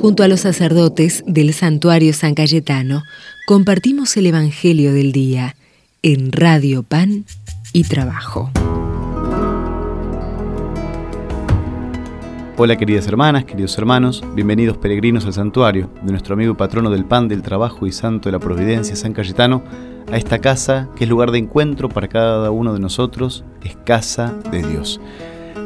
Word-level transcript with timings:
Junto 0.00 0.22
a 0.22 0.28
los 0.28 0.40
sacerdotes 0.40 1.24
del 1.26 1.52
santuario 1.52 2.12
San 2.12 2.36
Cayetano, 2.36 3.02
compartimos 3.48 4.16
el 4.16 4.26
Evangelio 4.26 4.92
del 4.92 5.10
Día 5.10 5.56
en 6.02 6.30
Radio 6.30 6.84
Pan 6.84 7.24
y 7.72 7.82
Trabajo. 7.82 8.48
Hola 12.56 12.76
queridas 12.76 13.08
hermanas, 13.08 13.44
queridos 13.44 13.76
hermanos, 13.76 14.22
bienvenidos 14.36 14.76
peregrinos 14.76 15.26
al 15.26 15.32
santuario 15.32 15.90
de 16.04 16.12
nuestro 16.12 16.34
amigo 16.34 16.52
y 16.52 16.56
patrono 16.56 16.90
del 16.90 17.04
pan, 17.04 17.26
del 17.26 17.42
trabajo 17.42 17.84
y 17.84 17.90
santo 17.90 18.28
de 18.28 18.32
la 18.34 18.38
providencia, 18.38 18.94
San 18.94 19.12
Cayetano, 19.12 19.64
a 20.12 20.16
esta 20.16 20.38
casa 20.38 20.88
que 20.94 21.04
es 21.04 21.10
lugar 21.10 21.32
de 21.32 21.38
encuentro 21.38 21.88
para 21.88 22.06
cada 22.06 22.52
uno 22.52 22.72
de 22.72 22.78
nosotros, 22.78 23.44
es 23.64 23.76
casa 23.84 24.32
de 24.52 24.62
Dios. 24.62 25.00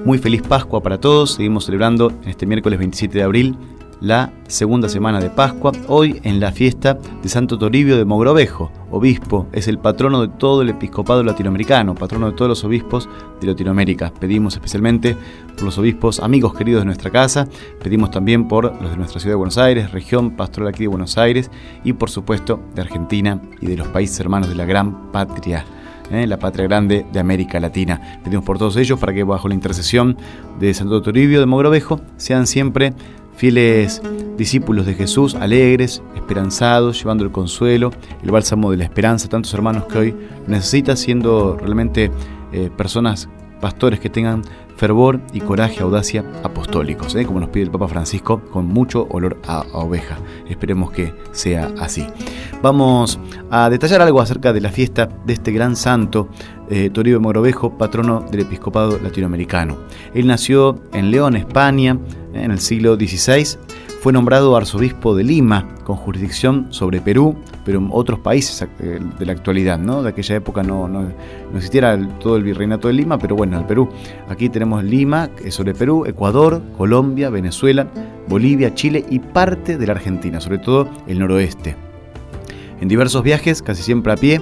Muy 0.06 0.16
feliz 0.16 0.40
Pascua 0.40 0.82
para 0.82 0.98
todos, 0.98 1.34
seguimos 1.34 1.66
celebrando 1.66 2.10
en 2.22 2.30
este 2.30 2.46
miércoles 2.46 2.78
27 2.78 3.18
de 3.18 3.24
abril 3.24 3.56
la 4.02 4.32
segunda 4.48 4.88
semana 4.88 5.20
de 5.20 5.30
Pascua, 5.30 5.70
hoy 5.86 6.20
en 6.24 6.40
la 6.40 6.50
fiesta 6.50 6.98
de 7.22 7.28
Santo 7.28 7.56
Toribio 7.56 7.96
de 7.96 8.04
Mogrovejo, 8.04 8.72
obispo, 8.90 9.46
es 9.52 9.68
el 9.68 9.78
patrono 9.78 10.20
de 10.22 10.26
todo 10.26 10.62
el 10.62 10.70
episcopado 10.70 11.22
latinoamericano, 11.22 11.94
patrono 11.94 12.26
de 12.26 12.36
todos 12.36 12.48
los 12.48 12.64
obispos 12.64 13.08
de 13.40 13.46
Latinoamérica. 13.46 14.12
Pedimos 14.18 14.54
especialmente 14.54 15.16
por 15.54 15.62
los 15.62 15.78
obispos 15.78 16.18
amigos 16.18 16.52
queridos 16.52 16.80
de 16.80 16.86
nuestra 16.86 17.10
casa, 17.10 17.46
pedimos 17.80 18.10
también 18.10 18.48
por 18.48 18.74
los 18.82 18.90
de 18.90 18.96
nuestra 18.96 19.20
ciudad 19.20 19.34
de 19.34 19.38
Buenos 19.38 19.58
Aires, 19.58 19.92
región 19.92 20.32
pastoral 20.32 20.70
aquí 20.70 20.82
de 20.82 20.88
Buenos 20.88 21.16
Aires 21.16 21.48
y 21.84 21.92
por 21.92 22.10
supuesto 22.10 22.60
de 22.74 22.82
Argentina 22.82 23.40
y 23.60 23.66
de 23.66 23.76
los 23.76 23.86
países 23.86 24.18
hermanos 24.18 24.48
de 24.48 24.56
la 24.56 24.64
gran 24.64 25.12
patria. 25.12 25.64
¿eh? 26.10 26.26
la 26.26 26.38
patria 26.38 26.66
grande 26.66 27.06
de 27.10 27.20
América 27.20 27.60
Latina. 27.60 28.18
Pedimos 28.24 28.44
por 28.44 28.58
todos 28.58 28.76
ellos 28.76 28.98
para 28.98 29.14
que 29.14 29.22
bajo 29.22 29.48
la 29.48 29.54
intercesión 29.54 30.16
de 30.58 30.74
Santo 30.74 31.00
Toribio 31.02 31.40
de 31.40 31.46
Mogrovejo 31.46 32.00
sean 32.16 32.46
siempre 32.46 32.92
fieles 33.34 34.02
discípulos 34.36 34.86
de 34.86 34.94
Jesús, 34.94 35.34
alegres, 35.34 36.02
esperanzados, 36.14 36.98
llevando 36.98 37.24
el 37.24 37.30
consuelo, 37.30 37.90
el 38.22 38.30
bálsamo 38.30 38.70
de 38.70 38.76
la 38.78 38.84
esperanza, 38.84 39.28
tantos 39.28 39.52
hermanos 39.54 39.84
que 39.84 39.98
hoy 39.98 40.16
necesitan, 40.46 40.96
siendo 40.96 41.56
realmente 41.56 42.10
eh, 42.52 42.70
personas, 42.76 43.28
pastores 43.60 44.00
que 44.00 44.10
tengan 44.10 44.42
fervor 44.76 45.20
y 45.32 45.40
coraje, 45.40 45.82
audacia 45.82 46.24
apostólicos, 46.42 47.14
¿eh? 47.14 47.24
como 47.24 47.40
nos 47.40 47.50
pide 47.50 47.64
el 47.64 47.70
Papa 47.70 47.88
Francisco, 47.88 48.40
con 48.50 48.66
mucho 48.66 49.06
olor 49.10 49.38
a, 49.46 49.60
oveja. 49.72 50.18
Esperemos 50.48 50.90
que 50.90 51.14
sea 51.30 51.70
así. 51.78 52.06
Vamos 52.62 53.18
a 53.50 53.68
detallar 53.68 54.02
algo 54.02 54.20
acerca 54.20 54.52
de 54.52 54.60
la 54.60 54.70
fiesta 54.70 55.08
de 55.26 55.32
este 55.32 55.50
gran 55.50 55.74
santo, 55.74 56.28
eh, 56.70 56.90
Toribio 56.90 57.20
Morovejo, 57.20 57.76
patrono 57.76 58.24
del 58.30 58.42
episcopado 58.42 58.98
latinoamericano. 59.00 59.78
Él 60.14 60.26
nació 60.28 60.80
en 60.92 61.10
León, 61.10 61.34
España, 61.36 61.98
en 62.32 62.50
el 62.50 62.60
siglo 62.60 62.94
XVI 62.94 63.58
fue 64.02 64.12
nombrado 64.12 64.56
arzobispo 64.56 65.14
de 65.14 65.22
Lima, 65.22 65.68
con 65.84 65.94
jurisdicción 65.94 66.66
sobre 66.70 67.00
Perú, 67.00 67.36
pero 67.64 67.78
en 67.78 67.88
otros 67.92 68.18
países 68.18 68.68
eh, 68.80 68.98
de 69.16 69.26
la 69.26 69.30
actualidad, 69.30 69.78
¿no? 69.78 70.02
De 70.02 70.08
aquella 70.08 70.34
época 70.34 70.64
no, 70.64 70.88
no, 70.88 71.06
existiera 71.54 71.96
todo 72.18 72.36
el 72.36 72.42
virreinato 72.42 72.88
de 72.88 72.94
Lima, 72.94 73.16
pero 73.16 73.36
bueno, 73.36 73.56
el 73.60 73.64
Perú. 73.64 73.88
Aquí 74.28 74.48
tenemos 74.48 74.82
Lima, 74.82 75.30
sobre 75.50 75.72
Perú, 75.72 76.04
Ecuador, 76.04 76.60
Colombia, 76.76 77.30
Venezuela, 77.30 77.86
Bolivia, 78.26 78.74
Chile 78.74 79.04
y 79.08 79.20
parte 79.20 79.78
de 79.78 79.86
la 79.86 79.92
Argentina, 79.92 80.40
sobre 80.40 80.58
todo 80.58 80.88
el 81.06 81.20
noroeste. 81.20 81.91
En 82.82 82.88
diversos 82.88 83.22
viajes, 83.22 83.62
casi 83.62 83.80
siempre 83.80 84.12
a 84.12 84.16
pie, 84.16 84.40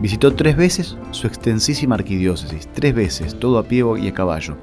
visitó 0.00 0.34
tres 0.34 0.56
veces 0.56 0.98
su 1.12 1.28
extensísima 1.28 1.94
arquidiócesis, 1.94 2.66
tres 2.72 2.92
veces, 2.92 3.38
todo 3.38 3.58
a 3.58 3.62
pie 3.62 3.84
y 4.00 4.08
a 4.08 4.12
caballo. 4.12 4.56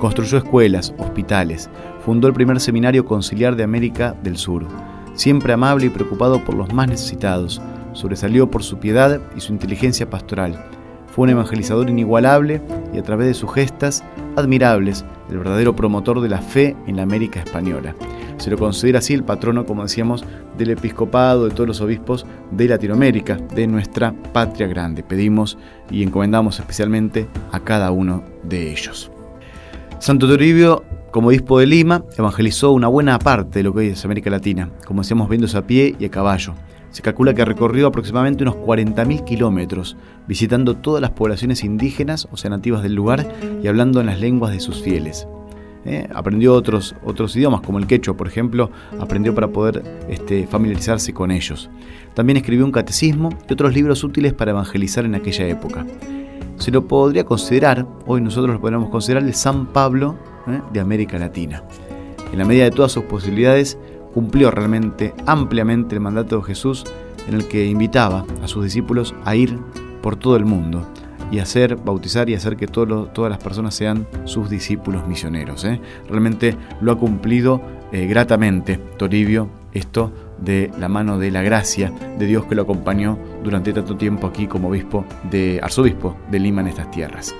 Construyó 0.00 0.38
escuelas, 0.38 0.92
hospitales, 0.98 1.70
fundó 2.04 2.26
el 2.26 2.34
primer 2.34 2.58
seminario 2.58 3.04
conciliar 3.04 3.54
de 3.54 3.62
América 3.62 4.16
del 4.24 4.36
Sur. 4.36 4.66
Siempre 5.14 5.52
amable 5.52 5.86
y 5.86 5.90
preocupado 5.90 6.44
por 6.44 6.56
los 6.56 6.74
más 6.74 6.88
necesitados, 6.88 7.62
sobresalió 7.92 8.50
por 8.50 8.64
su 8.64 8.78
piedad 8.78 9.20
y 9.36 9.40
su 9.40 9.52
inteligencia 9.52 10.10
pastoral. 10.10 10.60
Fue 11.14 11.22
un 11.22 11.30
evangelizador 11.30 11.88
inigualable 11.88 12.60
y 12.92 12.98
a 12.98 13.04
través 13.04 13.28
de 13.28 13.34
sus 13.34 13.54
gestas 13.54 14.02
admirables, 14.34 15.04
el 15.30 15.38
verdadero 15.38 15.76
promotor 15.76 16.20
de 16.20 16.28
la 16.28 16.42
fe 16.42 16.74
en 16.88 16.96
la 16.96 17.04
América 17.04 17.38
española. 17.38 17.94
Se 18.36 18.50
lo 18.50 18.58
considera 18.58 18.98
así 18.98 19.14
el 19.14 19.24
patrono, 19.24 19.64
como 19.64 19.82
decíamos, 19.82 20.24
del 20.58 20.70
episcopado, 20.70 21.44
de 21.44 21.54
todos 21.54 21.68
los 21.68 21.80
obispos 21.80 22.26
de 22.50 22.68
Latinoamérica, 22.68 23.36
de 23.36 23.66
nuestra 23.66 24.12
patria 24.32 24.66
grande. 24.66 25.02
Pedimos 25.02 25.56
y 25.90 26.02
encomendamos 26.02 26.58
especialmente 26.58 27.28
a 27.52 27.60
cada 27.60 27.90
uno 27.90 28.24
de 28.42 28.70
ellos. 28.70 29.10
Santo 29.98 30.28
Toribio, 30.28 30.84
como 31.10 31.28
obispo 31.28 31.58
de 31.58 31.66
Lima, 31.66 32.04
evangelizó 32.18 32.72
una 32.72 32.88
buena 32.88 33.18
parte 33.18 33.60
de 33.60 33.62
lo 33.62 33.72
que 33.72 33.80
hoy 33.80 33.86
es 33.88 34.04
América 34.04 34.30
Latina, 34.30 34.70
como 34.84 35.02
decíamos, 35.02 35.28
viéndose 35.28 35.56
a 35.56 35.66
pie 35.66 35.94
y 35.98 36.04
a 36.04 36.10
caballo. 36.10 36.54
Se 36.90 37.02
calcula 37.02 37.34
que 37.34 37.44
recorrió 37.44 37.88
aproximadamente 37.88 38.44
unos 38.44 38.56
40.000 38.56 39.24
kilómetros, 39.24 39.96
visitando 40.28 40.76
todas 40.76 41.00
las 41.00 41.10
poblaciones 41.10 41.64
indígenas, 41.64 42.28
o 42.30 42.36
sea, 42.36 42.50
nativas 42.50 42.82
del 42.82 42.94
lugar, 42.94 43.26
y 43.62 43.66
hablando 43.66 44.00
en 44.00 44.06
las 44.06 44.20
lenguas 44.20 44.52
de 44.52 44.60
sus 44.60 44.82
fieles. 44.82 45.26
¿Eh? 45.84 46.08
aprendió 46.14 46.54
otros, 46.54 46.94
otros 47.04 47.34
idiomas, 47.36 47.60
como 47.60 47.78
el 47.78 47.86
quechua, 47.86 48.16
por 48.16 48.28
ejemplo, 48.28 48.70
aprendió 48.98 49.34
para 49.34 49.48
poder 49.48 49.82
este, 50.08 50.46
familiarizarse 50.46 51.12
con 51.12 51.30
ellos. 51.30 51.70
También 52.14 52.36
escribió 52.36 52.64
un 52.64 52.72
catecismo 52.72 53.30
y 53.48 53.52
otros 53.52 53.74
libros 53.74 54.04
útiles 54.04 54.32
para 54.32 54.52
evangelizar 54.52 55.04
en 55.04 55.14
aquella 55.14 55.46
época 55.46 55.86
se 56.56 56.70
lo 56.70 56.86
podría 56.86 57.24
considerar, 57.24 57.86
hoy 58.06 58.20
nosotros 58.20 58.54
lo 58.54 58.60
podríamos 58.60 58.90
considerar 58.90 59.24
el 59.24 59.34
San 59.34 59.66
Pablo 59.66 60.16
¿eh? 60.46 60.60
de 60.72 60.80
América 60.80 61.18
Latina. 61.18 61.64
En 62.32 62.38
la 62.38 62.44
medida 62.44 62.64
de 62.64 62.70
todas 62.70 62.92
sus 62.92 63.04
posibilidades, 63.04 63.78
cumplió 64.12 64.50
realmente 64.50 65.12
ampliamente 65.26 65.94
el 65.94 66.00
mandato 66.00 66.38
de 66.38 66.44
Jesús 66.44 66.84
en 67.28 67.34
el 67.34 67.48
que 67.48 67.66
invitaba 67.66 68.24
a 68.42 68.48
sus 68.48 68.64
discípulos 68.64 69.14
a 69.24 69.34
ir 69.34 69.58
por 70.02 70.16
todo 70.16 70.36
el 70.36 70.44
mundo 70.44 70.86
y 71.34 71.40
hacer, 71.40 71.74
bautizar 71.74 72.30
y 72.30 72.34
hacer 72.34 72.56
que 72.56 72.68
todas 72.68 73.28
las 73.28 73.42
personas 73.42 73.74
sean 73.74 74.06
sus 74.24 74.48
discípulos 74.48 75.08
misioneros. 75.08 75.64
¿eh? 75.64 75.80
Realmente 76.08 76.56
lo 76.80 76.92
ha 76.92 76.98
cumplido 76.98 77.60
eh, 77.90 78.06
gratamente 78.06 78.78
Toribio 78.96 79.48
esto 79.72 80.12
de 80.38 80.70
la 80.78 80.88
mano 80.88 81.18
de 81.18 81.32
la 81.32 81.42
gracia 81.42 81.92
de 82.18 82.26
Dios 82.26 82.44
que 82.46 82.54
lo 82.54 82.62
acompañó 82.62 83.18
durante 83.42 83.72
tanto 83.72 83.96
tiempo 83.96 84.28
aquí 84.28 84.46
como 84.46 84.68
obispo 84.68 85.04
de 85.28 85.58
arzobispo 85.60 86.16
de 86.30 86.38
Lima 86.38 86.60
en 86.60 86.68
estas 86.68 86.92
tierras. 86.92 87.34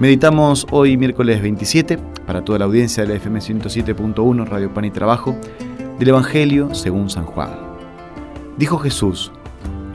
Meditamos 0.00 0.66
hoy 0.70 0.96
miércoles 0.96 1.42
27 1.42 1.98
para 2.26 2.42
toda 2.42 2.58
la 2.58 2.64
audiencia 2.64 3.02
de 3.02 3.10
la 3.10 3.16
FM 3.16 3.40
107.1 3.40 4.46
Radio 4.46 4.72
Pan 4.72 4.86
y 4.86 4.90
Trabajo 4.90 5.36
del 5.98 6.08
Evangelio 6.08 6.74
según 6.74 7.10
San 7.10 7.26
Juan. 7.26 7.50
Dijo 8.56 8.78
Jesús: 8.78 9.32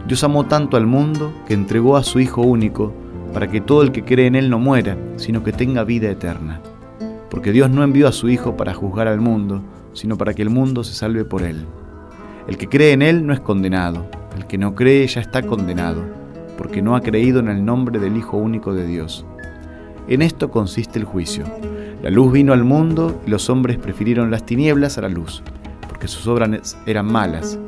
Dios 0.08 0.24
amó 0.24 0.46
tanto 0.46 0.78
al 0.78 0.86
mundo 0.86 1.34
que 1.48 1.56
entregó 1.56 1.98
a 1.98 2.04
su 2.04 2.20
Hijo 2.20 2.42
único 2.42 2.94
para 3.34 3.50
que 3.50 3.62
todo 3.62 3.82
el 3.82 3.92
que 3.92 4.04
cree 4.04 4.28
en 4.28 4.36
él 4.36 4.50
no 4.50 4.60
muera, 4.60 4.98
sino 5.18 5.44
que 5.44 5.52
tenga 5.52 5.84
vida 5.84 6.10
eterna. 6.10 6.62
Porque 7.30 7.52
Dios 7.52 7.70
no 7.70 7.84
envió 7.84 8.08
a 8.08 8.12
su 8.12 8.30
Hijo 8.30 8.58
para 8.58 8.74
juzgar 8.74 9.08
al 9.08 9.22
mundo, 9.22 9.62
sino 9.94 10.18
para 10.18 10.34
que 10.34 10.42
el 10.42 10.50
mundo 10.50 10.84
se 10.84 10.94
salve 10.94 11.26
por 11.26 11.44
él. 11.44 11.66
El 12.48 12.58
que 12.58 12.68
cree 12.68 12.94
en 12.94 13.04
Él 13.04 13.28
no 13.28 13.34
es 13.34 13.40
condenado, 13.40 14.08
el 14.36 14.48
que 14.48 14.58
no 14.58 14.74
cree 14.74 15.06
ya 15.06 15.22
está 15.22 15.44
condenado, 15.44 16.02
porque 16.58 16.82
no 16.82 16.96
ha 16.96 17.02
creído 17.02 17.40
en 17.40 17.48
el 17.48 17.64
nombre 17.64 18.00
del 18.00 18.18
Hijo 18.18 18.38
único 18.38 18.74
de 18.74 18.88
Dios. 18.88 19.26
En 20.08 20.24
esto 20.24 20.50
consiste 20.50 20.98
el 20.98 21.06
juicio. 21.06 21.44
La 22.02 22.10
luz 22.10 22.32
vino 22.32 22.54
al 22.54 22.64
mundo 22.64 23.22
y 23.28 23.30
los 23.30 23.50
hombres 23.50 23.78
prefirieron 23.78 24.32
las 24.32 24.46
tinieblas 24.46 24.98
a 24.98 25.02
la 25.02 25.10
luz, 25.10 25.44
porque 25.88 26.08
sus 26.08 26.26
obras 26.26 26.78
eran 26.88 27.12
malas. 27.12 27.60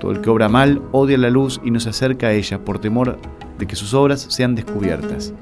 Todo 0.00 0.12
el 0.12 0.22
que 0.22 0.30
obra 0.30 0.48
mal 0.48 0.80
odia 0.92 1.18
la 1.18 1.28
luz 1.28 1.60
y 1.62 1.70
no 1.70 1.80
se 1.80 1.90
acerca 1.90 2.28
a 2.28 2.32
ella 2.32 2.64
por 2.64 2.78
temor 2.78 3.18
de 3.58 3.66
que 3.66 3.76
sus 3.76 3.94
obras 3.94 4.26
sean 4.28 4.54
descubiertas. 4.54 5.32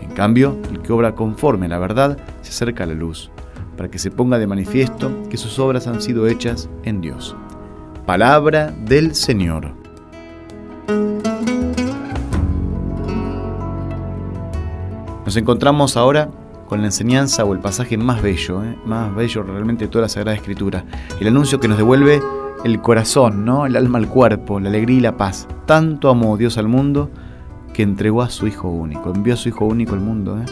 En 0.00 0.10
cambio, 0.10 0.56
el 0.70 0.80
que 0.80 0.92
obra 0.92 1.14
conforme 1.14 1.66
a 1.66 1.70
la 1.70 1.78
verdad 1.78 2.16
se 2.42 2.50
acerca 2.50 2.84
a 2.84 2.86
la 2.86 2.94
luz, 2.94 3.30
para 3.76 3.90
que 3.90 3.98
se 3.98 4.10
ponga 4.10 4.38
de 4.38 4.46
manifiesto 4.46 5.10
que 5.28 5.36
sus 5.36 5.58
obras 5.58 5.86
han 5.86 6.00
sido 6.00 6.26
hechas 6.26 6.68
en 6.84 7.00
Dios. 7.00 7.36
Palabra 8.06 8.72
del 8.84 9.14
Señor. 9.14 9.72
Nos 15.24 15.36
encontramos 15.36 15.96
ahora 15.96 16.30
con 16.68 16.80
la 16.80 16.86
enseñanza 16.86 17.44
o 17.44 17.52
el 17.52 17.60
pasaje 17.60 17.96
más 17.96 18.22
bello, 18.22 18.62
¿eh? 18.62 18.76
más 18.84 19.14
bello 19.14 19.42
realmente 19.42 19.86
de 19.86 19.90
toda 19.90 20.02
la 20.02 20.08
Sagrada 20.08 20.36
Escritura. 20.36 20.84
El 21.20 21.26
anuncio 21.28 21.58
que 21.58 21.68
nos 21.68 21.78
devuelve 21.78 22.22
el 22.64 22.80
corazón, 22.80 23.44
¿no? 23.44 23.66
el 23.66 23.76
alma 23.76 23.98
al 23.98 24.08
cuerpo, 24.08 24.60
la 24.60 24.68
alegría 24.68 24.98
y 24.98 25.00
la 25.00 25.16
paz. 25.16 25.48
Tanto 25.66 26.10
amó 26.10 26.36
Dios 26.36 26.58
al 26.58 26.68
mundo 26.68 27.10
que 27.72 27.82
entregó 27.82 28.22
a 28.22 28.30
su 28.30 28.46
Hijo 28.46 28.68
único, 28.68 29.12
envió 29.14 29.34
a 29.34 29.36
su 29.36 29.48
Hijo 29.48 29.64
único 29.64 29.94
al 29.94 30.00
mundo, 30.00 30.38
¿eh? 30.38 30.44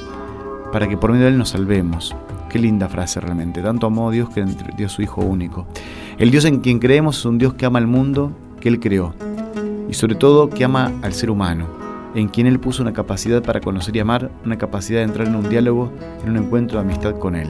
para 0.72 0.88
que 0.88 0.96
por 0.96 1.12
medio 1.12 1.26
de 1.26 1.30
Él 1.30 1.38
nos 1.38 1.50
salvemos. 1.50 2.14
Qué 2.48 2.58
linda 2.58 2.88
frase 2.88 3.20
realmente. 3.20 3.62
Tanto 3.62 3.86
amó 3.86 4.10
Dios 4.10 4.28
que 4.30 4.44
dio 4.76 4.86
a 4.86 4.88
su 4.88 5.02
Hijo 5.02 5.22
único. 5.22 5.66
El 6.18 6.30
Dios 6.30 6.44
en 6.44 6.60
quien 6.60 6.78
creemos 6.78 7.18
es 7.18 7.24
un 7.24 7.38
Dios 7.38 7.54
que 7.54 7.66
ama 7.66 7.78
al 7.78 7.86
mundo 7.86 8.32
que 8.60 8.68
Él 8.68 8.80
creó. 8.80 9.14
Y 9.88 9.94
sobre 9.94 10.14
todo 10.14 10.48
que 10.48 10.64
ama 10.64 10.92
al 11.02 11.12
ser 11.12 11.30
humano, 11.30 11.66
en 12.14 12.28
quien 12.28 12.46
Él 12.46 12.60
puso 12.60 12.82
una 12.82 12.92
capacidad 12.92 13.42
para 13.42 13.60
conocer 13.60 13.96
y 13.96 14.00
amar, 14.00 14.30
una 14.44 14.56
capacidad 14.56 15.00
de 15.00 15.04
entrar 15.04 15.26
en 15.28 15.36
un 15.36 15.48
diálogo, 15.48 15.92
en 16.24 16.30
un 16.30 16.36
encuentro 16.38 16.78
de 16.78 16.84
amistad 16.84 17.18
con 17.18 17.36
Él. 17.36 17.48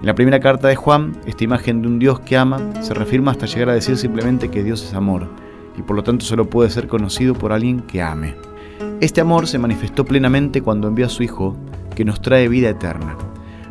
En 0.00 0.06
la 0.06 0.14
primera 0.14 0.40
carta 0.40 0.68
de 0.68 0.76
Juan, 0.76 1.12
esta 1.26 1.44
imagen 1.44 1.82
de 1.82 1.88
un 1.88 1.98
Dios 1.98 2.20
que 2.20 2.36
ama 2.36 2.58
se 2.80 2.94
reafirma 2.94 3.32
hasta 3.32 3.46
llegar 3.46 3.70
a 3.70 3.74
decir 3.74 3.96
simplemente 3.98 4.50
que 4.50 4.64
Dios 4.64 4.82
es 4.82 4.94
amor, 4.94 5.28
y 5.76 5.82
por 5.82 5.96
lo 5.96 6.02
tanto 6.02 6.24
solo 6.24 6.48
puede 6.48 6.70
ser 6.70 6.88
conocido 6.88 7.34
por 7.34 7.52
alguien 7.52 7.80
que 7.80 8.02
ame. 8.02 8.34
Este 9.00 9.22
amor 9.22 9.46
se 9.46 9.58
manifestó 9.58 10.04
plenamente 10.04 10.60
cuando 10.60 10.86
envió 10.86 11.06
a 11.06 11.08
su 11.08 11.22
Hijo, 11.22 11.56
que 11.96 12.04
nos 12.04 12.20
trae 12.20 12.48
vida 12.48 12.68
eterna. 12.68 13.16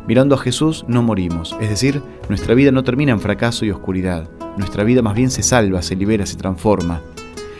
Mirando 0.08 0.34
a 0.34 0.38
Jesús 0.38 0.84
no 0.88 1.04
morimos, 1.04 1.56
es 1.60 1.70
decir, 1.70 2.02
nuestra 2.28 2.52
vida 2.56 2.72
no 2.72 2.82
termina 2.82 3.12
en 3.12 3.20
fracaso 3.20 3.64
y 3.64 3.70
oscuridad, 3.70 4.28
nuestra 4.56 4.82
vida 4.82 5.02
más 5.02 5.14
bien 5.14 5.30
se 5.30 5.44
salva, 5.44 5.82
se 5.82 5.94
libera, 5.94 6.26
se 6.26 6.34
transforma. 6.34 7.00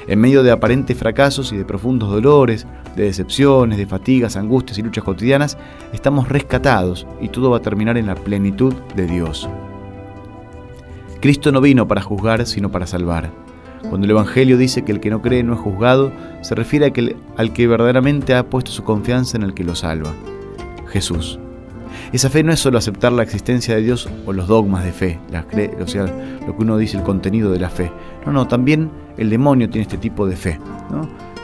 En 0.08 0.18
medio 0.18 0.42
de 0.42 0.50
aparentes 0.50 0.98
fracasos 0.98 1.52
y 1.52 1.56
de 1.56 1.64
profundos 1.64 2.10
dolores, 2.10 2.66
de 2.96 3.04
decepciones, 3.04 3.78
de 3.78 3.86
fatigas, 3.86 4.36
angustias 4.36 4.76
y 4.78 4.82
luchas 4.82 5.04
cotidianas, 5.04 5.56
estamos 5.92 6.28
rescatados 6.28 7.06
y 7.20 7.28
todo 7.28 7.50
va 7.50 7.58
a 7.58 7.62
terminar 7.62 7.96
en 7.96 8.06
la 8.06 8.16
plenitud 8.16 8.74
de 8.96 9.06
Dios. 9.06 9.48
Cristo 11.20 11.52
no 11.52 11.60
vino 11.60 11.86
para 11.86 12.02
juzgar, 12.02 12.44
sino 12.46 12.72
para 12.72 12.88
salvar. 12.88 13.30
Cuando 13.88 14.04
el 14.04 14.10
Evangelio 14.10 14.58
dice 14.58 14.82
que 14.82 14.92
el 14.92 15.00
que 15.00 15.10
no 15.10 15.22
cree 15.22 15.42
no 15.42 15.54
es 15.54 15.60
juzgado, 15.60 16.12
se 16.42 16.54
refiere 16.54 16.92
al 17.36 17.52
que 17.52 17.66
verdaderamente 17.66 18.34
ha 18.34 18.48
puesto 18.48 18.70
su 18.70 18.84
confianza 18.84 19.36
en 19.36 19.42
el 19.42 19.54
que 19.54 19.64
lo 19.64 19.74
salva, 19.74 20.12
Jesús. 20.88 21.38
Esa 22.12 22.28
fe 22.28 22.42
no 22.42 22.52
es 22.52 22.60
solo 22.60 22.78
aceptar 22.78 23.12
la 23.12 23.22
existencia 23.22 23.74
de 23.74 23.82
Dios 23.82 24.08
o 24.26 24.32
los 24.32 24.48
dogmas 24.48 24.84
de 24.84 24.92
fe, 24.92 25.18
o 25.80 25.86
sea, 25.86 26.06
lo 26.46 26.56
que 26.56 26.62
uno 26.62 26.76
dice, 26.76 26.96
el 26.96 27.02
contenido 27.04 27.52
de 27.52 27.60
la 27.60 27.70
fe. 27.70 27.90
No, 28.26 28.32
no, 28.32 28.48
también 28.48 28.90
el 29.16 29.30
demonio 29.30 29.68
tiene 29.70 29.82
este 29.82 29.98
tipo 29.98 30.26
de 30.26 30.36
fe. 30.36 30.58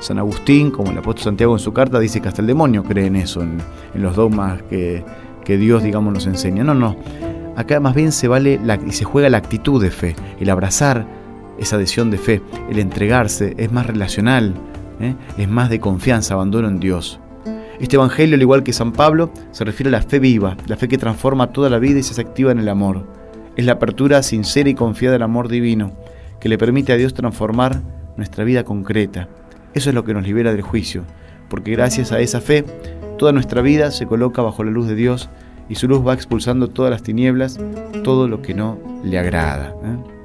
San 0.01 0.19
Agustín, 0.19 0.71
como 0.71 0.91
el 0.91 0.99
apóstol 0.99 1.25
Santiago 1.25 1.55
en 1.55 1.59
su 1.59 1.73
carta, 1.73 1.99
dice 1.99 2.21
que 2.21 2.29
hasta 2.29 2.43
el 2.43 2.47
demonio 2.47 2.83
cree 2.85 3.07
en 3.07 3.17
eso, 3.17 3.43
en, 3.43 3.59
los 3.95 4.17
dogmas 4.17 4.63
que, 4.65 5.05
Dios, 5.47 5.83
digamos, 5.83 6.13
nos 6.13 6.27
enseña. 6.27 6.65
No, 6.65 6.75
no. 6.75 6.97
Acá 7.57 7.81
más 7.81 7.95
bien 7.95 8.13
se 8.13 8.29
vale 8.29 8.61
y 8.87 8.93
se 8.93 9.05
juega 9.05 9.31
la 9.31 9.39
actitud 9.39 9.81
de 9.81 9.91
fe, 9.91 10.17
el 10.39 10.51
abrazar 10.51 11.07
esa 11.59 11.77
adhesión 11.77 12.11
de 12.11 12.19
fe, 12.19 12.43
el 12.71 12.79
entregarse, 12.79 13.55
es 13.59 13.73
más 13.73 13.87
relacional, 13.87 14.55
¿eh? 15.01 15.15
es 15.39 15.49
más 15.49 15.71
de 15.71 15.81
confianza, 15.81 16.35
abandono 16.35 16.69
en 16.69 16.81
Dios. 16.81 17.21
Este 17.81 17.97
Evangelio, 17.97 18.37
al 18.37 18.43
igual 18.43 18.63
que 18.63 18.73
San 18.73 18.93
Pablo, 18.93 19.31
se 19.51 19.65
refiere 19.65 19.89
a 19.89 19.93
la 19.93 20.03
fe 20.03 20.19
viva, 20.19 20.57
la 20.67 20.77
fe 20.77 20.89
que 20.89 20.97
transforma 20.97 21.53
toda 21.53 21.69
la 21.69 21.79
vida 21.79 21.99
y 21.99 22.03
se 22.03 22.19
activa 22.21 22.51
en 22.51 22.59
el 22.59 22.69
amor. 22.69 23.07
Es 23.55 23.67
la 23.67 23.73
apertura 23.73 24.23
sincera 24.23 24.71
y 24.71 24.75
confiada 24.75 25.13
del 25.13 25.23
amor 25.23 25.49
divino, 25.49 25.93
que 26.41 26.49
le 26.49 26.59
permite 26.59 26.93
a 26.93 26.97
Dios 26.97 27.13
transformar 27.13 27.83
nuestra 28.17 28.45
vida 28.45 28.65
concreta. 28.65 29.29
Eso 29.75 29.91
es 29.91 29.95
lo 29.95 30.05
que 30.05 30.15
nos 30.15 30.27
libera 30.27 30.53
del 30.53 30.63
juicio, 30.63 31.05
porque 31.51 31.73
gracias 31.73 32.13
a 32.13 32.21
esa 32.21 32.41
fe, 32.41 32.65
toda 33.19 33.33
nuestra 33.33 33.61
vida 33.61 33.91
se 33.91 34.07
coloca 34.07 34.41
bajo 34.41 34.65
la 34.65 34.71
luz 34.71 34.89
de 34.89 34.95
Dios 34.95 35.29
y 35.69 35.75
su 35.75 35.87
luz 35.87 36.07
va 36.07 36.15
expulsando 36.15 36.69
todas 36.69 36.91
las 36.91 37.03
tinieblas, 37.03 37.59
todo 38.05 38.27
lo 38.27 38.41
que 38.41 38.55
no 38.55 38.79
le 39.05 39.19
agrada. 39.19 39.75
¿eh? 39.85 40.16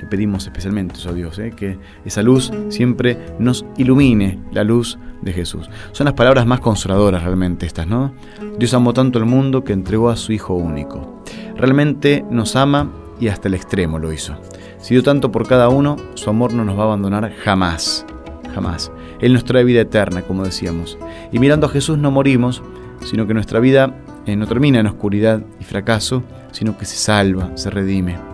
Le 0.00 0.06
pedimos 0.06 0.44
especialmente 0.44 0.94
eso 0.94 1.10
a 1.10 1.12
Dios, 1.12 1.38
¿eh? 1.38 1.52
que 1.54 1.78
esa 2.04 2.22
luz 2.22 2.50
siempre 2.70 3.18
nos 3.38 3.66
ilumine, 3.76 4.38
la 4.52 4.64
luz 4.64 4.98
de 5.20 5.32
Jesús. 5.32 5.68
Son 5.92 6.06
las 6.06 6.14
palabras 6.14 6.46
más 6.46 6.60
consoladoras 6.60 7.22
realmente 7.22 7.66
estas, 7.66 7.86
¿no? 7.86 8.14
Dios 8.58 8.72
amó 8.72 8.94
tanto 8.94 9.18
el 9.18 9.26
mundo 9.26 9.62
que 9.62 9.72
entregó 9.72 10.08
a 10.08 10.16
su 10.16 10.32
Hijo 10.32 10.54
único. 10.54 11.22
Realmente 11.56 12.24
nos 12.30 12.56
ama 12.56 12.90
y 13.20 13.28
hasta 13.28 13.48
el 13.48 13.54
extremo 13.54 13.98
lo 13.98 14.12
hizo. 14.12 14.36
Si 14.78 14.94
dio 14.94 15.02
tanto 15.02 15.30
por 15.30 15.46
cada 15.46 15.68
uno, 15.68 15.96
su 16.14 16.30
amor 16.30 16.54
no 16.54 16.64
nos 16.64 16.78
va 16.78 16.82
a 16.82 16.86
abandonar 16.86 17.30
jamás, 17.34 18.06
jamás. 18.54 18.90
Él 19.20 19.34
nos 19.34 19.44
trae 19.44 19.64
vida 19.64 19.82
eterna, 19.82 20.22
como 20.22 20.44
decíamos. 20.44 20.96
Y 21.30 21.38
mirando 21.38 21.66
a 21.66 21.70
Jesús 21.70 21.98
no 21.98 22.10
morimos, 22.10 22.62
sino 23.04 23.26
que 23.26 23.34
nuestra 23.34 23.60
vida 23.60 23.94
eh, 24.24 24.36
no 24.36 24.46
termina 24.46 24.80
en 24.80 24.86
oscuridad 24.86 25.42
y 25.60 25.64
fracaso, 25.64 26.22
sino 26.52 26.78
que 26.78 26.86
se 26.86 26.96
salva, 26.96 27.50
se 27.56 27.70
redime. 27.70 28.29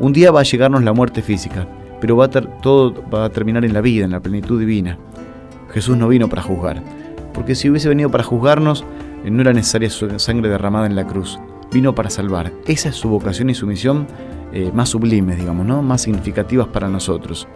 Un 0.00 0.12
día 0.12 0.30
va 0.30 0.40
a 0.40 0.44
llegarnos 0.44 0.84
la 0.84 0.92
muerte 0.92 1.22
física, 1.22 1.66
pero 2.00 2.16
va 2.16 2.26
a 2.26 2.28
todo 2.28 2.94
va 3.12 3.24
a 3.24 3.30
terminar 3.30 3.64
en 3.64 3.74
la 3.74 3.80
vida, 3.80 4.04
en 4.04 4.12
la 4.12 4.20
plenitud 4.20 4.58
divina. 4.58 4.96
Jesús 5.70 5.96
no 5.96 6.06
vino 6.06 6.28
para 6.28 6.42
juzgar, 6.42 6.82
porque 7.34 7.56
si 7.56 7.68
hubiese 7.68 7.88
venido 7.88 8.08
para 8.08 8.22
juzgarnos, 8.22 8.84
eh, 9.24 9.30
no 9.30 9.40
era 9.40 9.52
necesaria 9.52 9.90
su 9.90 10.18
sangre 10.20 10.48
derramada 10.48 10.86
en 10.86 10.94
la 10.94 11.06
cruz. 11.06 11.38
Vino 11.72 11.94
para 11.94 12.10
salvar. 12.10 12.52
Esa 12.66 12.90
es 12.90 12.94
su 12.94 13.08
vocación 13.08 13.50
y 13.50 13.54
su 13.54 13.66
misión 13.66 14.06
eh, 14.52 14.70
más 14.72 14.90
sublimes, 14.90 15.36
digamos, 15.36 15.66
¿no? 15.66 15.82
más 15.82 16.02
significativas 16.02 16.68
para 16.68 16.88
nosotros. 16.88 17.48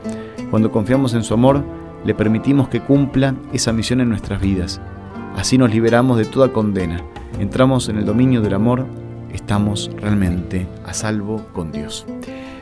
Cuando 0.51 0.71
confiamos 0.73 1.15
en 1.15 1.23
su 1.23 1.35
amor, 1.35 1.63
le 2.05 2.15
permitimos 2.15 2.69
que 2.69 2.81
cumpla 2.81 3.37
esa 3.53 3.73
misión 3.73 4.01
en 4.01 4.09
nuestras 4.09 4.41
vidas. 4.41 4.81
Así 5.37 5.57
nos 5.57 5.73
liberamos 5.73 6.19
de 6.19 6.25
toda 6.25 6.53
condena. 6.53 7.01
Entramos 7.39 7.89
en 7.89 7.99
el 7.99 8.05
dominio 8.05 8.43
del 8.43 8.55
amor 8.55 8.85
estamos 9.33 9.91
realmente 9.97 10.67
a 10.85 10.95
salvo 10.95 11.45
con 11.53 11.73
Dios. 11.73 12.07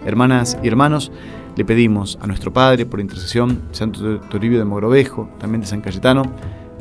Hermanas 0.05 0.59
y 0.63 0.69
hermanos, 0.69 1.13
le 1.57 1.65
pedimos 1.65 2.19
a 2.23 2.27
nuestro 2.27 2.53
Padre, 2.53 2.87
por 2.87 3.01
intercesión, 3.01 3.63
Santo 3.73 4.21
Toribio 4.21 4.59
de 4.59 4.65
Mogrovejo, 4.65 5.29
también 5.39 5.61
de 5.61 5.67
San 5.67 5.81
Cayetano, 5.81 6.23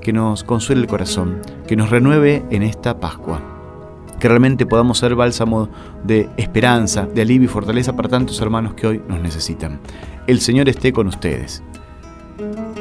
que 0.01 0.13
nos 0.13 0.43
consuele 0.43 0.81
el 0.81 0.87
corazón, 0.87 1.41
que 1.67 1.75
nos 1.75 1.89
renueve 1.89 2.45
en 2.49 2.63
esta 2.63 2.99
Pascua, 2.99 3.41
que 4.19 4.27
realmente 4.27 4.65
podamos 4.65 4.97
ser 4.99 5.15
bálsamo 5.15 5.69
de 6.03 6.29
esperanza, 6.37 7.05
de 7.05 7.21
alivio 7.21 7.45
y 7.45 7.51
fortaleza 7.51 7.95
para 7.95 8.09
tantos 8.09 8.39
hermanos 8.41 8.73
que 8.73 8.87
hoy 8.87 9.01
nos 9.07 9.19
necesitan. 9.21 9.79
El 10.27 10.39
Señor 10.39 10.69
esté 10.69 10.93
con 10.93 11.07
ustedes. 11.07 11.63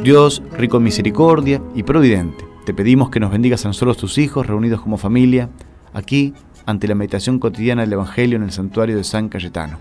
Dios, 0.02 0.42
rico 0.56 0.76
en 0.76 0.84
misericordia 0.84 1.60
y 1.74 1.82
providente, 1.82 2.44
te 2.64 2.74
pedimos 2.74 3.10
que 3.10 3.18
nos 3.18 3.32
bendigas 3.32 3.64
a 3.64 3.68
nosotros 3.68 3.96
tus 3.96 4.18
hijos, 4.18 4.46
reunidos 4.46 4.80
como 4.80 4.98
familia, 4.98 5.48
aquí 5.92 6.34
ante 6.68 6.86
la 6.86 6.94
meditación 6.94 7.38
cotidiana 7.38 7.80
del 7.80 7.94
Evangelio 7.94 8.36
en 8.36 8.42
el 8.42 8.52
santuario 8.52 8.98
de 8.98 9.02
San 9.02 9.30
Cayetano. 9.30 9.78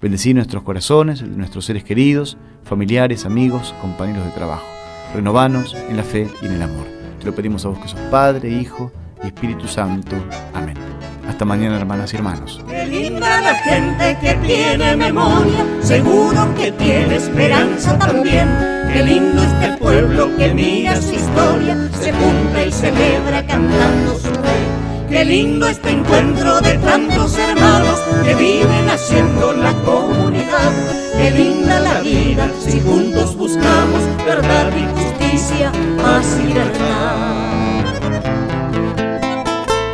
Bendecí 0.00 0.34
nuestros 0.34 0.62
corazones, 0.62 1.20
nuestros 1.20 1.64
seres 1.64 1.82
queridos, 1.82 2.36
familiares, 2.62 3.26
amigos, 3.26 3.74
compañeros 3.80 4.24
de 4.24 4.30
trabajo. 4.30 4.64
Renovanos 5.12 5.74
en 5.74 5.96
la 5.96 6.04
fe 6.04 6.28
y 6.40 6.46
en 6.46 6.52
el 6.52 6.62
amor. 6.62 6.86
Te 7.18 7.26
lo 7.26 7.34
pedimos 7.34 7.64
a 7.64 7.70
vos 7.70 7.80
que 7.80 7.88
sos 7.88 7.98
Padre, 8.02 8.50
Hijo 8.50 8.92
y 9.24 9.26
Espíritu 9.26 9.66
Santo. 9.66 10.14
Amén. 10.54 10.76
Hasta 11.28 11.44
mañana, 11.44 11.76
hermanas 11.76 12.12
y 12.12 12.16
hermanos. 12.18 12.62
Qué 12.68 12.86
linda 12.86 13.40
la 13.40 13.56
gente 13.56 14.16
que 14.20 14.34
tiene 14.46 14.94
memoria, 14.94 15.66
seguro 15.80 16.54
que 16.54 16.70
tiene 16.70 17.16
esperanza 17.16 17.98
también. 17.98 18.48
Qué 18.92 19.02
lindo 19.02 19.42
este 19.42 19.76
pueblo 19.76 20.36
que 20.36 20.54
mira 20.54 21.02
su 21.02 21.14
historia, 21.14 21.90
se 22.00 22.12
junta 22.12 22.64
y 22.64 22.70
celebra 22.70 23.44
cantando 23.44 24.16
su. 24.20 24.47
Qué 25.08 25.24
lindo 25.24 25.66
este 25.66 25.90
encuentro 25.90 26.60
de 26.60 26.76
tantos 26.78 27.38
hermanos 27.38 27.98
que 28.24 28.34
viven 28.34 28.90
haciendo 28.90 29.54
la 29.54 29.72
comunidad. 29.82 30.70
Qué 31.16 31.30
linda 31.30 31.80
la 31.80 32.00
vida 32.00 32.50
si 32.60 32.78
juntos 32.80 33.34
buscamos 33.34 34.02
verdad 34.26 34.70
y 34.76 34.84
justicia, 35.00 35.72
paz 35.96 36.36
y 36.38 36.48
libertad. 36.48 37.84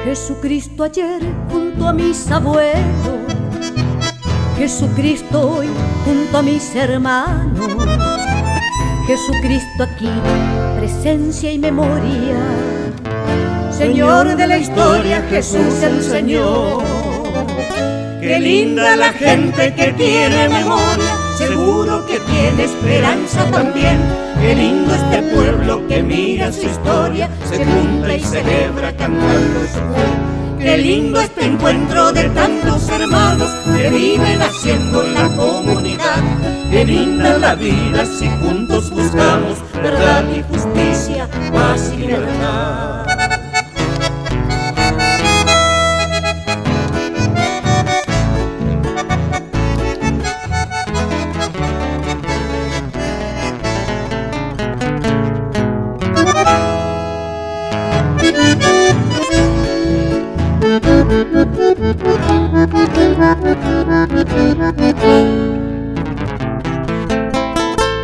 Jesucristo 0.05 0.83
ayer 0.83 1.23
junto 1.49 1.87
a 1.87 1.93
mis 1.93 2.31
abuelos, 2.33 2.83
Jesucristo 4.59 5.59
hoy 5.59 5.69
junto 6.05 6.39
a 6.39 6.43
mis 6.43 6.75
hermanos, 6.75 7.69
Jesucristo 9.07 9.85
aquí, 9.85 10.11
presencia 10.77 11.53
y 11.53 11.59
memoria 11.59 12.37
Señor 13.77 14.37
de 14.37 14.47
la 14.47 14.59
historia, 14.59 15.21
Jesús 15.29 15.83
el 15.83 16.01
Señor. 16.01 16.83
Qué 18.21 18.39
linda 18.39 18.95
la 18.95 19.13
gente 19.13 19.75
que 19.75 19.93
tiene 19.93 20.49
memoria, 20.49 21.19
seguro 21.37 22.07
que 22.07 22.21
tiene 22.21 22.65
esperanza 22.65 23.45
también. 23.51 23.99
Qué 24.41 24.55
lindo 24.55 24.95
este 24.95 25.23
pueblo 25.35 25.87
que 25.89 26.03
mira 26.05 26.53
su 26.53 26.67
historia, 26.67 27.29
se 27.51 27.65
junta 27.65 28.15
y 28.15 28.21
celebra 28.21 28.97
cantando 28.97 29.61
su 29.67 29.81
fe. 29.81 30.25
Qué 30.61 30.79
lindo 30.79 31.21
este 31.21 31.45
encuentro 31.45 32.13
de 32.13 32.29
tantos 32.31 32.89
hermanos 32.89 33.51
que 33.77 33.91
viven 33.91 34.41
haciendo 34.41 35.03
la 35.03 35.29
comunidad. 35.35 36.23
Qué 36.71 36.85
linda 36.85 37.39
la 37.39 37.55
vida 37.57 38.07
si 38.07 38.29
juntos 38.41 38.91
buscamos 38.91 39.59
verdad 39.75 40.25
y 40.33 40.43
justicia, 40.43 41.29
paz 41.53 41.93
y 41.93 41.99
libertad. 41.99 43.04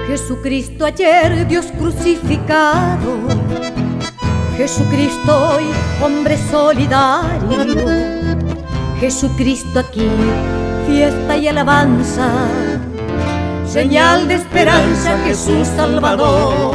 Jesucristo 0.07 0.85
ayer, 0.85 1.47
Dios 1.47 1.67
crucificado. 1.79 3.19
Jesucristo 4.57 5.55
hoy, 5.55 5.65
hombre 6.03 6.37
solidario. 6.51 7.87
Jesucristo 9.01 9.81
aquí, 9.81 10.07
fiesta 10.87 11.37
y 11.37 11.49
alabanza, 11.49 12.31
señal 13.67 14.29
de 14.29 14.35
esperanza, 14.35 15.19
Jesús 15.25 15.67
Salvador. 15.69 16.75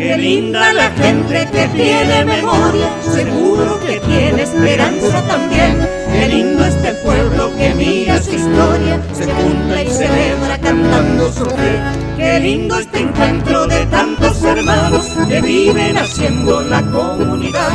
Qué 0.00 0.16
linda 0.16 0.72
la 0.72 0.90
gente 0.92 1.46
que 1.52 1.68
tiene 1.76 2.24
memoria, 2.24 2.88
seguro 3.02 3.78
que 3.80 4.00
tiene 4.00 4.44
esperanza 4.44 5.22
también. 5.26 5.86
Qué 6.10 6.26
lindo 6.26 6.64
este 6.64 6.94
pueblo 7.04 7.54
que 7.54 7.74
mira 7.74 8.22
su 8.22 8.34
historia, 8.34 8.98
se 9.12 9.26
junta 9.26 9.82
y 9.82 9.90
celebra 9.90 10.58
cantando 10.58 11.30
su 11.30 11.44
fe. 11.44 11.82
Qué 12.16 12.40
lindo 12.40 12.78
este 12.78 13.00
encuentro 13.00 13.66
de 13.66 13.84
tantos 13.86 14.42
hermanos 14.42 15.06
que 15.28 15.42
viven 15.42 15.98
haciendo 15.98 16.62
la 16.62 16.80
comunidad. 16.80 17.70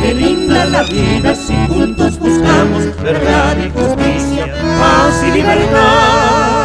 Qué 0.00 0.14
linda 0.14 0.64
la 0.64 0.82
vida 0.84 1.34
si 1.34 1.54
juntos 1.68 2.18
buscamos 2.18 3.02
verdad 3.02 3.54
y 3.58 3.68
justicia, 3.68 4.46
paz 4.80 5.22
y 5.28 5.30
libertad. 5.30 6.56